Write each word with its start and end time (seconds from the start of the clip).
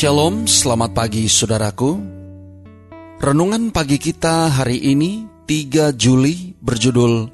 Shalom, 0.00 0.48
selamat 0.48 0.96
pagi 0.96 1.28
saudaraku. 1.28 2.00
Renungan 3.20 3.68
pagi 3.68 4.00
kita 4.00 4.48
hari 4.48 4.80
ini 4.80 5.28
3 5.44 5.92
Juli 5.92 6.56
berjudul 6.56 7.28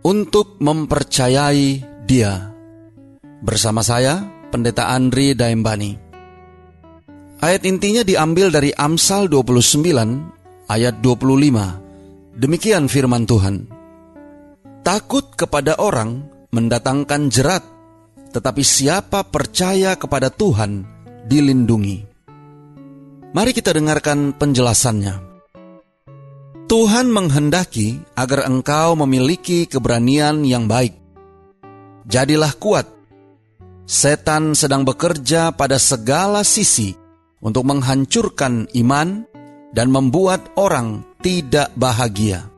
Untuk 0.00 0.56
Mempercayai 0.56 1.84
Dia. 2.08 2.48
Bersama 3.44 3.84
saya, 3.84 4.24
Pendeta 4.48 4.88
Andri 4.88 5.36
Daembani. 5.36 6.00
Ayat 7.44 7.68
intinya 7.68 8.00
diambil 8.00 8.48
dari 8.48 8.72
Amsal 8.72 9.28
29 9.28 10.72
ayat 10.72 11.04
25. 11.04 12.40
Demikian 12.40 12.88
firman 12.88 13.28
Tuhan. 13.28 13.68
Takut 14.80 15.28
kepada 15.36 15.76
orang 15.76 16.24
mendatangkan 16.56 17.28
jerat, 17.28 17.68
tetapi 18.32 18.64
siapa 18.64 19.28
percaya 19.28 19.92
kepada 20.00 20.32
Tuhan, 20.32 20.95
dilindungi. 21.26 22.06
Mari 23.34 23.50
kita 23.52 23.74
dengarkan 23.74 24.32
penjelasannya. 24.32 25.14
Tuhan 26.66 27.06
menghendaki 27.10 28.02
agar 28.18 28.50
engkau 28.50 28.98
memiliki 28.98 29.70
keberanian 29.70 30.42
yang 30.42 30.66
baik. 30.66 30.98
Jadilah 32.06 32.54
kuat. 32.58 32.86
Setan 33.86 34.58
sedang 34.58 34.82
bekerja 34.82 35.54
pada 35.54 35.78
segala 35.78 36.42
sisi 36.42 36.90
untuk 37.38 37.70
menghancurkan 37.70 38.66
iman 38.82 39.22
dan 39.70 39.94
membuat 39.94 40.42
orang 40.58 41.06
tidak 41.22 41.70
bahagia. 41.78 42.50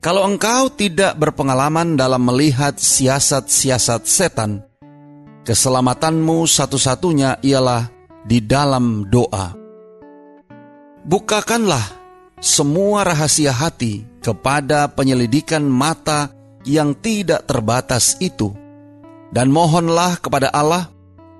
Kalau 0.00 0.24
engkau 0.24 0.72
tidak 0.72 1.14
berpengalaman 1.20 1.94
dalam 1.94 2.24
melihat 2.24 2.80
siasat-siasat 2.80 4.02
setan, 4.08 4.64
Keselamatanmu 5.42 6.46
satu-satunya 6.46 7.42
ialah 7.42 7.90
di 8.22 8.38
dalam 8.38 9.10
doa. 9.10 9.50
Bukakanlah 11.02 11.82
semua 12.38 13.02
rahasia 13.02 13.50
hati 13.50 14.06
kepada 14.22 14.86
penyelidikan 14.86 15.66
mata 15.66 16.30
yang 16.62 16.94
tidak 16.94 17.42
terbatas 17.50 18.14
itu, 18.22 18.54
dan 19.34 19.50
mohonlah 19.50 20.22
kepada 20.22 20.46
Allah 20.54 20.86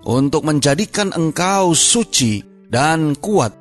untuk 0.02 0.50
menjadikan 0.50 1.14
engkau 1.14 1.70
suci 1.70 2.42
dan 2.66 3.14
kuat, 3.14 3.54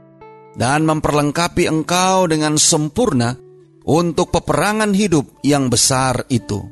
dan 0.57 0.89
memperlengkapi 0.89 1.69
engkau 1.69 2.25
dengan 2.25 2.57
sempurna 2.57 3.37
untuk 3.85 4.33
peperangan 4.33 4.89
hidup 4.97 5.37
yang 5.45 5.69
besar 5.69 6.25
itu. 6.33 6.65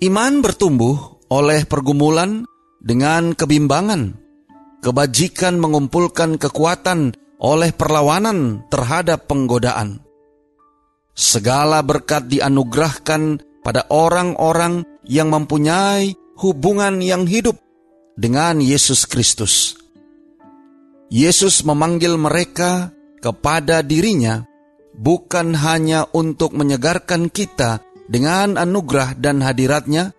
Iman 0.00 0.40
bertumbuh 0.40 1.21
oleh 1.32 1.64
pergumulan 1.64 2.44
dengan 2.84 3.32
kebimbangan. 3.32 4.20
Kebajikan 4.84 5.56
mengumpulkan 5.56 6.36
kekuatan 6.36 7.16
oleh 7.40 7.72
perlawanan 7.72 8.68
terhadap 8.68 9.24
penggodaan. 9.30 10.04
Segala 11.16 11.80
berkat 11.80 12.28
dianugerahkan 12.28 13.40
pada 13.64 13.88
orang-orang 13.88 14.84
yang 15.06 15.32
mempunyai 15.32 16.12
hubungan 16.42 16.98
yang 17.00 17.24
hidup 17.24 17.56
dengan 18.18 18.58
Yesus 18.58 19.06
Kristus. 19.06 19.78
Yesus 21.12 21.62
memanggil 21.62 22.18
mereka 22.18 22.90
kepada 23.22 23.84
dirinya 23.84 24.42
bukan 24.96 25.54
hanya 25.54 26.08
untuk 26.10 26.56
menyegarkan 26.56 27.30
kita 27.30 27.84
dengan 28.10 28.58
anugerah 28.58 29.16
dan 29.16 29.40
hadiratnya, 29.44 30.12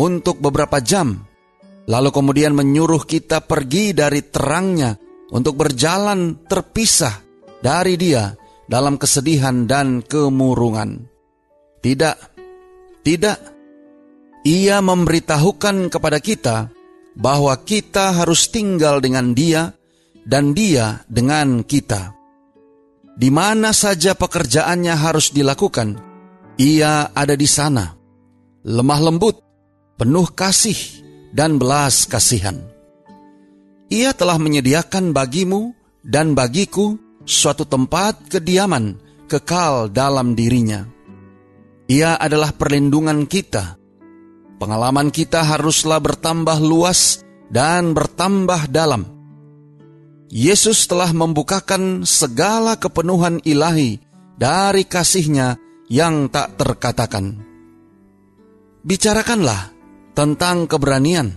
untuk 0.00 0.40
beberapa 0.40 0.80
jam, 0.80 1.20
lalu 1.88 2.08
kemudian 2.14 2.56
menyuruh 2.56 3.04
kita 3.04 3.44
pergi 3.44 3.92
dari 3.92 4.24
terangnya 4.24 4.96
untuk 5.32 5.56
berjalan 5.56 6.44
terpisah 6.44 7.20
dari 7.60 7.96
dia 7.96 8.32
dalam 8.68 8.96
kesedihan 8.96 9.68
dan 9.68 10.00
kemurungan. 10.04 11.08
Tidak, 11.82 12.16
tidak. 13.02 13.38
Ia 14.42 14.82
memberitahukan 14.82 15.86
kepada 15.90 16.18
kita 16.18 16.70
bahwa 17.14 17.54
kita 17.62 18.16
harus 18.16 18.50
tinggal 18.50 18.98
dengan 18.98 19.36
dia 19.36 19.70
dan 20.26 20.54
dia 20.54 21.02
dengan 21.06 21.62
kita. 21.62 22.14
Di 23.12 23.28
mana 23.28 23.76
saja 23.76 24.16
pekerjaannya 24.16 24.94
harus 24.96 25.30
dilakukan, 25.30 26.00
ia 26.56 27.12
ada 27.12 27.36
di 27.36 27.44
sana. 27.44 27.92
Lemah 28.64 29.00
lembut, 29.02 29.36
penuh 29.96 30.28
kasih 30.32 30.76
dan 31.32 31.56
belas 31.56 32.04
kasihan. 32.08 32.60
Ia 33.92 34.16
telah 34.16 34.40
menyediakan 34.40 35.12
bagimu 35.12 35.76
dan 36.00 36.32
bagiku 36.32 36.96
suatu 37.28 37.68
tempat 37.68 38.28
kediaman 38.32 38.96
kekal 39.28 39.92
dalam 39.92 40.32
dirinya. 40.32 40.84
Ia 41.88 42.16
adalah 42.16 42.56
perlindungan 42.56 43.28
kita. 43.28 43.76
Pengalaman 44.56 45.10
kita 45.10 45.42
haruslah 45.42 45.98
bertambah 45.98 46.56
luas 46.62 47.20
dan 47.52 47.92
bertambah 47.92 48.70
dalam. 48.70 49.04
Yesus 50.32 50.88
telah 50.88 51.12
membukakan 51.12 52.08
segala 52.08 52.80
kepenuhan 52.80 53.44
ilahi 53.44 54.00
dari 54.40 54.88
kasihnya 54.88 55.60
yang 55.92 56.32
tak 56.32 56.56
terkatakan. 56.56 57.36
Bicarakanlah 58.80 59.71
tentang 60.12 60.68
keberanian, 60.68 61.32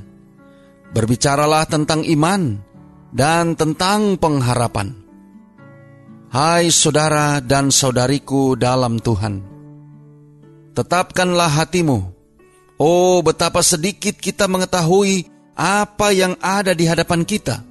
berbicaralah 0.92 1.68
tentang 1.68 2.04
iman, 2.04 2.60
dan 3.16 3.56
tentang 3.56 4.20
pengharapan. 4.20 4.92
Hai 6.28 6.68
saudara 6.68 7.40
dan 7.40 7.72
saudariku 7.72 8.60
dalam 8.60 9.00
Tuhan, 9.00 9.40
tetapkanlah 10.76 11.64
hatimu. 11.64 12.12
Oh, 12.76 13.24
betapa 13.24 13.64
sedikit 13.64 14.20
kita 14.20 14.52
mengetahui 14.52 15.32
apa 15.56 16.12
yang 16.12 16.36
ada 16.44 16.76
di 16.76 16.84
hadapan 16.84 17.24
kita. 17.24 17.64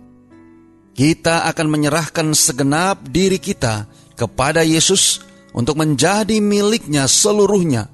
Kita 0.97 1.45
akan 1.45 1.67
menyerahkan 1.69 2.33
segenap 2.33 3.05
diri 3.13 3.37
kita 3.37 3.85
kepada 4.17 4.65
Yesus 4.65 5.21
untuk 5.53 5.77
menjadi 5.77 6.41
miliknya 6.41 7.05
seluruhnya. 7.05 7.93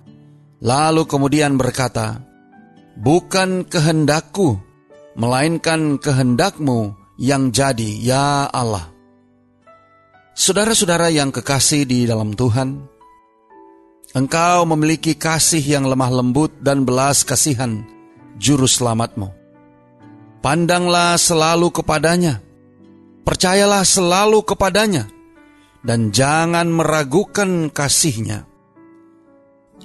Lalu 0.62 1.08
kemudian 1.10 1.58
berkata, 1.58 2.29
bukan 2.98 3.66
kehendakku, 3.66 4.58
melainkan 5.14 5.98
kehendakmu 6.00 6.94
yang 7.20 7.52
jadi, 7.52 7.90
ya 8.00 8.48
Allah. 8.48 8.90
Saudara-saudara 10.32 11.12
yang 11.12 11.28
kekasih 11.34 11.84
di 11.84 12.08
dalam 12.08 12.32
Tuhan, 12.32 12.80
engkau 14.16 14.64
memiliki 14.64 15.12
kasih 15.12 15.60
yang 15.60 15.84
lemah 15.84 16.08
lembut 16.08 16.56
dan 16.64 16.88
belas 16.88 17.22
kasihan, 17.22 17.84
juru 18.40 18.64
selamatmu. 18.64 19.28
Pandanglah 20.40 21.20
selalu 21.20 21.68
kepadanya, 21.68 22.40
percayalah 23.28 23.84
selalu 23.84 24.40
kepadanya, 24.40 25.04
dan 25.84 26.08
jangan 26.08 26.72
meragukan 26.72 27.68
kasihnya. 27.68 28.48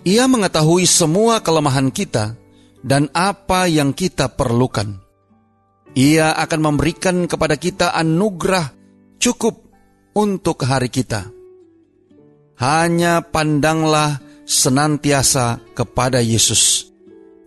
Ia 0.08 0.32
mengetahui 0.32 0.88
semua 0.88 1.44
kelemahan 1.44 1.92
kita, 1.92 2.40
dan 2.86 3.10
apa 3.18 3.66
yang 3.66 3.98
kita 3.98 4.30
perlukan. 4.38 5.02
Ia 5.98 6.38
akan 6.38 6.60
memberikan 6.62 7.26
kepada 7.26 7.58
kita 7.58 7.98
anugerah 7.98 8.70
cukup 9.18 9.58
untuk 10.14 10.62
hari 10.62 10.94
kita. 10.94 11.26
Hanya 12.62 13.26
pandanglah 13.26 14.22
senantiasa 14.46 15.60
kepada 15.74 16.22
Yesus, 16.22 16.94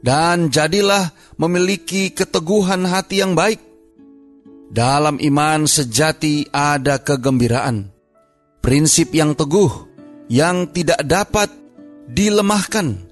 dan 0.02 0.50
jadilah 0.50 1.14
memiliki 1.38 2.10
keteguhan 2.10 2.82
hati 2.84 3.22
yang 3.22 3.38
baik. 3.38 3.62
Dalam 4.68 5.16
iman 5.16 5.64
sejati 5.64 6.44
ada 6.52 7.00
kegembiraan, 7.00 7.88
prinsip 8.60 9.16
yang 9.16 9.32
teguh 9.32 9.88
yang 10.28 10.68
tidak 10.68 11.00
dapat 11.08 11.48
dilemahkan 12.04 13.07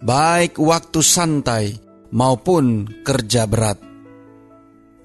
baik 0.00 0.56
waktu 0.56 1.00
santai 1.04 1.76
maupun 2.08 2.88
kerja 3.04 3.44
berat. 3.44 3.76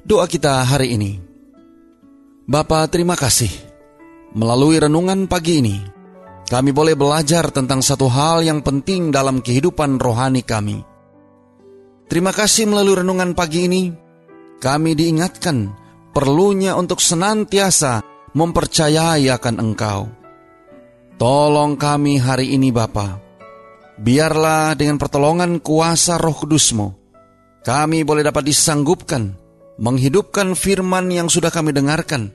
Doa 0.07 0.25
kita 0.25 0.63
hari 0.63 0.95
ini. 0.95 1.19
Bapa, 2.47 2.87
terima 2.87 3.19
kasih. 3.19 3.51
Melalui 4.35 4.79
renungan 4.79 5.27
pagi 5.27 5.59
ini, 5.59 5.77
kami 6.47 6.71
boleh 6.71 6.95
belajar 6.95 7.49
tentang 7.51 7.81
satu 7.81 8.07
hal 8.07 8.45
yang 8.45 8.61
penting 8.61 9.09
dalam 9.09 9.41
kehidupan 9.41 9.97
rohani 9.97 10.45
kami. 10.45 10.79
Terima 12.05 12.29
kasih 12.29 12.69
melalui 12.69 13.01
renungan 13.01 13.33
pagi 13.33 13.65
ini, 13.65 13.89
kami 14.61 14.93
diingatkan 14.93 15.73
perlunya 16.13 16.77
untuk 16.77 17.01
senantiasa 17.01 18.05
mempercayai 18.37 19.25
akan 19.25 19.55
Engkau. 19.57 20.05
Tolong 21.17 21.79
kami 21.79 22.21
hari 22.21 22.53
ini 22.53 22.69
Bapa. 22.69 23.24
Biarlah 23.95 24.75
dengan 24.75 24.99
pertolongan 24.99 25.63
kuasa 25.63 26.19
roh 26.19 26.35
kudusmu, 26.35 26.87
kami 27.63 28.03
boleh 28.03 28.27
dapat 28.27 28.43
disanggupkan, 28.43 29.31
menghidupkan 29.79 30.51
firman 30.51 31.07
yang 31.07 31.31
sudah 31.31 31.47
kami 31.47 31.71
dengarkan, 31.71 32.27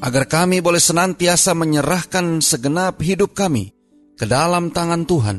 agar 0.00 0.24
kami 0.24 0.64
boleh 0.64 0.80
senantiasa 0.80 1.52
menyerahkan 1.52 2.40
segenap 2.40 3.04
hidup 3.04 3.36
kami 3.36 3.76
ke 4.16 4.24
dalam 4.24 4.72
tangan 4.72 5.04
Tuhan, 5.04 5.38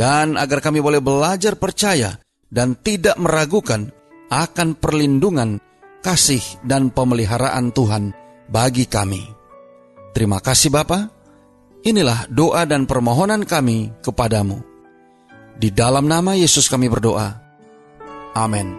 dan 0.00 0.40
agar 0.40 0.64
kami 0.64 0.80
boleh 0.80 1.04
belajar 1.04 1.60
percaya 1.60 2.16
dan 2.48 2.72
tidak 2.80 3.20
meragukan 3.20 3.92
akan 4.32 4.76
perlindungan, 4.76 5.60
kasih, 6.00 6.42
dan 6.64 6.88
pemeliharaan 6.88 7.76
Tuhan 7.76 8.16
bagi 8.48 8.88
kami. 8.88 9.20
Terima 10.16 10.40
kasih 10.40 10.72
Bapa. 10.72 11.12
Inilah 11.84 12.26
doa 12.32 12.64
dan 12.64 12.84
permohonan 12.88 13.44
kami 13.44 13.92
kepadamu. 14.02 14.67
Di 15.58 15.74
dalam 15.74 16.06
nama 16.06 16.38
Yesus 16.38 16.70
kami 16.70 16.86
berdoa. 16.86 17.34
Amin. 18.38 18.78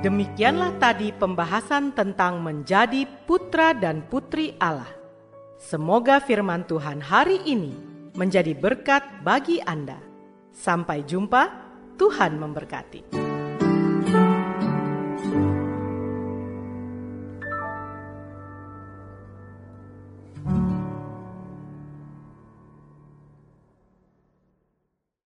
Demikianlah 0.00 0.72
tadi 0.80 1.12
pembahasan 1.12 1.92
tentang 1.92 2.40
menjadi 2.40 3.04
putra 3.28 3.76
dan 3.76 4.02
putri 4.08 4.56
Allah. 4.56 4.88
Semoga 5.60 6.18
firman 6.24 6.64
Tuhan 6.64 7.04
hari 7.04 7.44
ini 7.44 7.76
menjadi 8.16 8.56
berkat 8.56 9.04
bagi 9.20 9.60
Anda. 9.60 10.00
Sampai 10.56 11.04
jumpa, 11.04 11.52
Tuhan 12.00 12.40
memberkati. 12.40 13.31